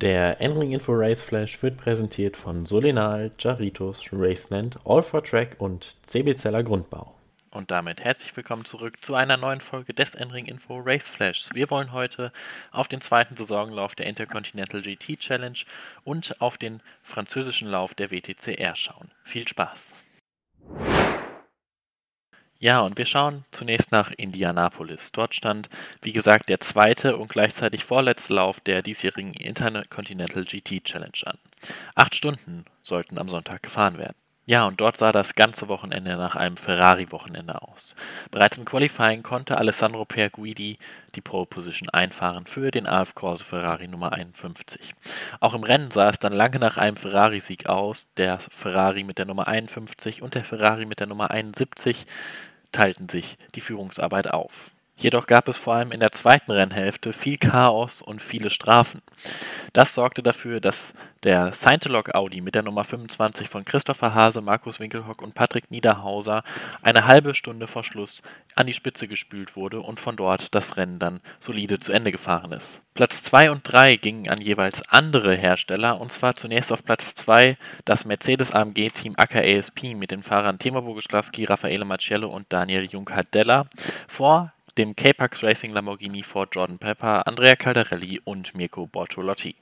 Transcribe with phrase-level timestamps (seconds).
[0.00, 5.94] Der Endring Info Race Flash wird präsentiert von Solenal, Jaritos, Raceland, All for Track und
[6.06, 7.14] CB Zeller Grundbau.
[7.50, 11.50] Und damit herzlich willkommen zurück zu einer neuen Folge des Endring Info Race Flashs.
[11.52, 12.32] Wir wollen heute
[12.72, 15.58] auf den zweiten Saisonlauf der Intercontinental GT Challenge
[16.02, 19.10] und auf den französischen Lauf der WTCR schauen.
[19.24, 20.02] Viel Spaß!
[22.62, 25.12] Ja, und wir schauen zunächst nach Indianapolis.
[25.12, 25.70] Dort stand,
[26.02, 31.38] wie gesagt, der zweite und gleichzeitig vorletzte Lauf der diesjährigen Intercontinental GT Challenge an.
[31.94, 34.14] Acht Stunden sollten am Sonntag gefahren werden.
[34.44, 37.94] Ja, und dort sah das ganze Wochenende nach einem Ferrari-Wochenende aus.
[38.30, 40.76] Bereits im Qualifying konnte Alessandro Perguidi
[41.14, 44.94] die Pole Position einfahren für den AF Corse Ferrari Nummer 51.
[45.38, 48.12] Auch im Rennen sah es dann lange nach einem Ferrari-Sieg aus.
[48.16, 52.06] Der Ferrari mit der Nummer 51 und der Ferrari mit der Nummer 71
[52.72, 54.70] teilten sich die Führungsarbeit auf.
[54.96, 59.00] Jedoch gab es vor allem in der zweiten Rennhälfte viel Chaos und viele Strafen.
[59.72, 64.80] Das sorgte dafür, dass der Scientolog Audi mit der Nummer 25 von Christopher Hase, Markus
[64.80, 66.42] Winkelhock und Patrick Niederhauser
[66.82, 68.22] eine halbe Stunde vor Schluss
[68.56, 72.52] an die Spitze gespült wurde und von dort das Rennen dann solide zu Ende gefahren
[72.52, 72.82] ist.
[72.94, 77.56] Platz 2 und 3 gingen an jeweils andere Hersteller und zwar zunächst auf Platz 2
[77.84, 83.66] das Mercedes-AMG-Team AKASP mit den Fahrern Timo Boguslawski, Raffaele Maciello und Daniel Junkardella
[84.08, 89.56] vor dem K-Pax Racing Lamborghini vor Jordan Pepper, Andrea Caldarelli und Mirko Bortolotti.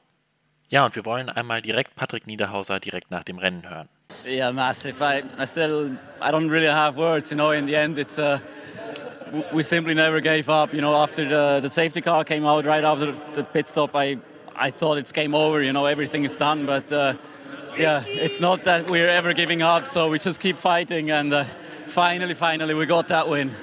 [0.70, 3.88] Ja, und wir wollen einmal direkt Patrick Niederhauser direkt nach dem Rennen hören.
[4.26, 5.02] Yeah, massive.
[5.02, 7.30] I, I still, I don't really have words.
[7.30, 8.38] You know, in the end, it's uh,
[9.52, 10.74] we simply never gave up.
[10.74, 14.18] You know, after the, the safety car came out right after the pit stop, I,
[14.56, 15.62] I thought it's game over.
[15.62, 16.66] You know, everything is done.
[16.66, 17.14] But uh,
[17.78, 19.86] yeah, it's not that we're ever giving up.
[19.86, 21.44] So we just keep fighting, and uh,
[21.86, 23.54] finally, finally, we got that win.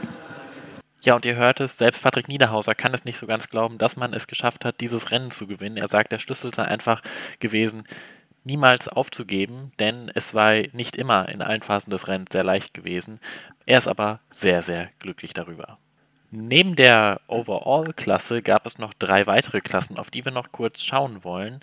[1.05, 3.95] Ja, und ihr hört es, selbst Patrick Niederhauser kann es nicht so ganz glauben, dass
[3.95, 5.77] man es geschafft hat, dieses Rennen zu gewinnen.
[5.77, 7.03] Er sagt, der Schlüssel sei einfach
[7.39, 7.83] gewesen,
[8.43, 13.19] niemals aufzugeben, denn es war nicht immer in allen Phasen des Rennens sehr leicht gewesen.
[13.67, 15.77] Er ist aber sehr, sehr glücklich darüber.
[16.31, 21.23] Neben der Overall-Klasse gab es noch drei weitere Klassen, auf die wir noch kurz schauen
[21.23, 21.59] wollen.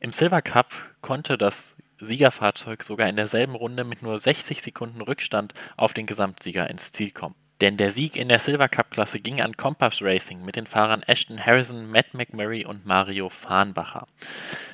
[0.00, 5.54] Im Silver Cup konnte das Siegerfahrzeug sogar in derselben Runde mit nur 60 Sekunden Rückstand
[5.78, 7.36] auf den Gesamtsieger ins Ziel kommen.
[7.60, 11.44] Denn der Sieg in der Silver Cup-Klasse ging an Compass Racing mit den Fahrern Ashton
[11.44, 14.06] Harrison, Matt McMurray und Mario Fahnbacher.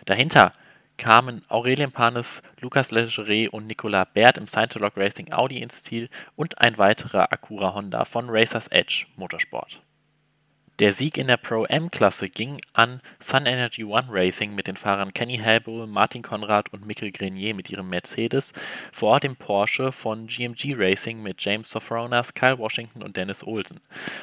[0.04, 0.52] Dahinter
[0.96, 6.60] kamen Aurelien Panis, Lukas Legeret und Nicolas Baird im Scientolog Racing Audi ins Ziel und
[6.60, 9.80] ein weiterer Acura Honda von Racers Edge Motorsport.
[10.82, 15.38] Der Sieg in der Pro-M-Klasse ging an Sun Energy One Racing mit den Fahrern Kenny
[15.38, 18.52] Halbull, Martin Konrad und Mikkel Grenier mit ihrem Mercedes
[18.92, 23.78] vor dem Porsche von GMG Racing mit James Sofronas, Kyle Washington und Dennis Olsen.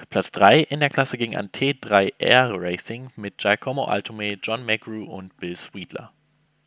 [0.09, 5.38] Platz 3 in der Klasse ging an T3R Racing mit Giacomo Altomé, John McGrew und
[5.38, 6.12] Bill Sweetler.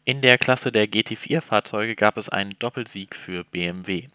[0.06, 4.08] In der Klasse der GT4-Fahrzeuge gab es einen Doppelsieg für BMW.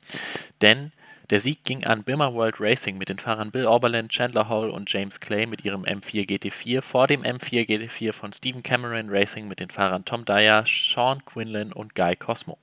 [0.59, 0.91] Denn
[1.29, 4.91] der Sieg ging an Bimmer World Racing mit den Fahrern Bill Oberland, Chandler Hall und
[4.91, 9.59] James Clay mit ihrem M4 GT4 vor dem M4 GT4 von Stephen Cameron Racing mit
[9.59, 12.57] den Fahrern Tom Dyer, Sean Quinlan und Guy Cosmo.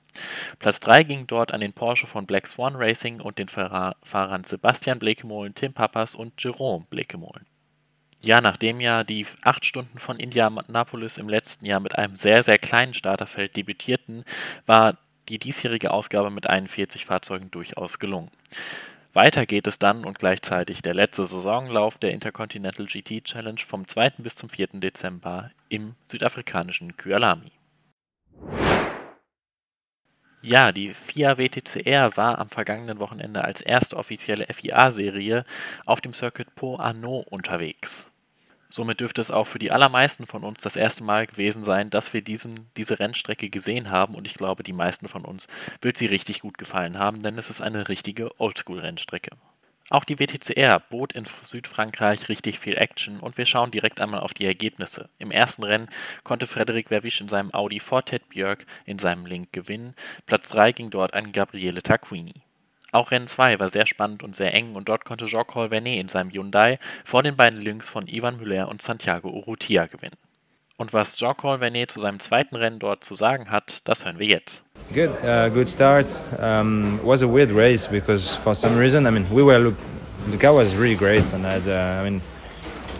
[0.59, 4.97] Platz 3 ging dort an den Porsche von Black Swan Racing und den Fahrern Sebastian
[4.97, 7.45] Blekemolen, Tim Pappas und Jerome Blekemolen.
[8.21, 12.57] Ja, nachdem ja die 8 Stunden von Indianapolis im letzten Jahr mit einem sehr, sehr
[12.57, 14.23] kleinen Starterfeld debütierten,
[14.65, 14.97] war
[15.29, 18.31] die diesjährige Ausgabe mit 41 Fahrzeugen durchaus gelungen.
[19.13, 24.15] Weiter geht es dann und gleichzeitig der letzte Saisonlauf der Intercontinental GT Challenge vom 2.
[24.17, 24.67] bis zum 4.
[24.73, 27.51] Dezember im südafrikanischen Kyalami.
[30.41, 35.43] Ja, die FIA WTCR war am vergangenen Wochenende als erste offizielle FIA-Serie
[35.85, 38.11] auf dem Circuit Po Arno unterwegs.
[38.75, 42.13] Somit dürfte es auch für die allermeisten von uns das erste Mal gewesen sein, dass
[42.13, 45.47] wir diesen, diese Rennstrecke gesehen haben und ich glaube, die meisten von uns
[45.79, 49.29] wird sie richtig gut gefallen haben, denn es ist eine richtige Oldschool-Rennstrecke.
[49.91, 54.33] Auch die WTCR bot in Südfrankreich richtig viel Action und wir schauen direkt einmal auf
[54.33, 55.07] die Ergebnisse.
[55.19, 55.87] Im ersten Rennen
[56.25, 59.95] konnte Frederik Verwisch in seinem Audi vor Ted Björk in seinem Link gewinnen.
[60.25, 62.44] Platz 3 ging dort an Gabriele Tacquini.
[62.95, 66.07] Auch Rennen 2 war sehr spannend und sehr eng und dort konnte Jean-Paul Vernet in
[66.07, 70.15] seinem Hyundai vor den beiden Lynx von Ivan Müller und Santiago Urrutia gewinnen.
[70.77, 74.27] Und was Jean-Paul Vernet zu seinem zweiten Rennen dort zu sagen hat, das hören wir
[74.27, 74.63] jetzt.
[74.93, 76.07] Good, uh, good start.
[76.39, 79.73] Um, was a weird race because for some reason, I mean, we were
[80.31, 82.21] the car was really great and had, uh, I mean,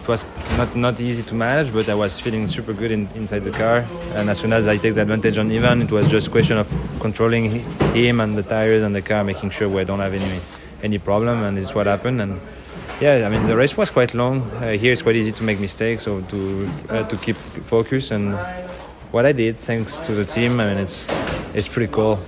[0.06, 0.24] it was
[0.56, 3.84] not not easy to manage, but I was feeling super good in, inside the car.
[4.14, 6.58] And as soon as I take the advantage on Ivan, it was just a question
[6.58, 6.68] of
[7.00, 7.50] controlling
[7.92, 10.40] him and the tires and the car, making sure we don't have any
[10.84, 11.42] any problem.
[11.42, 12.20] And it's what happened.
[12.20, 12.40] And
[13.00, 14.42] yeah, I mean the race was quite long.
[14.42, 17.36] Uh, here it's quite easy to make mistakes, so to uh, to keep
[17.66, 18.38] focus and
[19.10, 20.60] what I did, thanks to the team.
[20.60, 21.04] I mean, it's
[21.52, 22.20] it's pretty cool.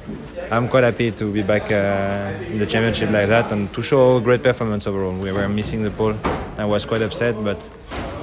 [0.51, 4.19] I'm quite happy to be back uh, in the championship like that and to show
[4.19, 5.13] great performance overall.
[5.13, 6.17] We were missing the pole.
[6.59, 7.59] I was quite upset, but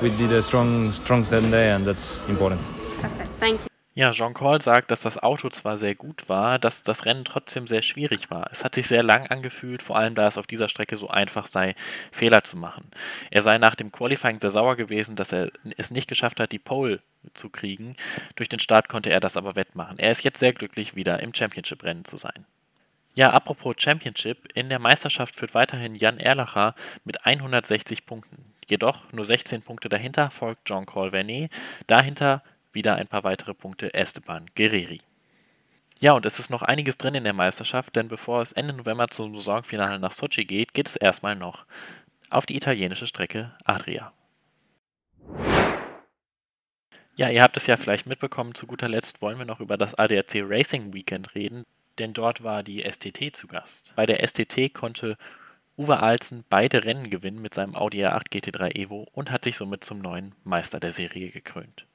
[0.02, 2.62] we did a strong strong Sunday, and that's important.
[3.02, 3.30] Perfect.
[3.40, 3.68] Thank you.
[3.98, 7.66] Ja, Jean Paul sagt, dass das Auto zwar sehr gut war, dass das Rennen trotzdem
[7.66, 8.50] sehr schwierig war.
[8.52, 11.48] Es hat sich sehr lang angefühlt, vor allem da es auf dieser Strecke so einfach
[11.48, 11.76] sei,
[12.12, 12.92] Fehler zu machen.
[13.32, 16.60] Er sei nach dem Qualifying sehr sauer gewesen, dass er es nicht geschafft hat, die
[16.60, 17.00] Pole
[17.36, 17.96] zu kriegen.
[18.36, 19.98] Durch den Start konnte er das aber wettmachen.
[19.98, 22.46] Er ist jetzt sehr glücklich, wieder im Championship-Rennen zu sein.
[23.16, 26.76] Ja, apropos Championship, in der Meisterschaft führt weiterhin Jan Erlacher
[27.06, 28.54] mit 160 Punkten.
[28.68, 31.50] Jedoch nur 16 Punkte dahinter folgt Jean-Paul Vernet,
[31.88, 35.00] dahinter wieder ein paar weitere Punkte Esteban Guerreri.
[36.02, 39.08] Ja, und es ist noch einiges drin in der Meisterschaft, denn bevor es Ende November
[39.08, 41.66] zum Saisonfinale nach Sochi geht, geht es erstmal noch
[42.30, 44.12] auf die italienische Strecke Adria.
[47.16, 49.96] Ja, ihr habt es ja vielleicht mitbekommen, zu guter Letzt wollen wir noch über das
[49.96, 51.64] ADAC Racing Weekend reden,
[52.00, 53.94] denn dort war die STT zu Gast.
[53.96, 55.18] Bei der STT konnte
[55.78, 59.84] Uwe Alzen beide Rennen gewinnen mit seinem Audi R8 GT3 Evo und hat sich somit
[59.84, 61.86] zum neuen Meister der Serie gekrönt.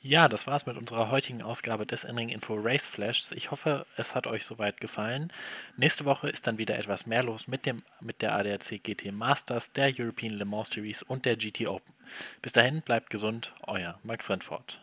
[0.00, 3.32] Ja, das war's mit unserer heutigen Ausgabe des Endring Info Race Flashs.
[3.32, 5.32] Ich hoffe, es hat euch soweit gefallen.
[5.76, 9.72] Nächste Woche ist dann wieder etwas mehr los mit, dem, mit der ADAC GT Masters,
[9.72, 11.92] der European Le Mans Series und der GT Open.
[12.40, 14.80] Bis dahin bleibt gesund, euer Max Rentfort.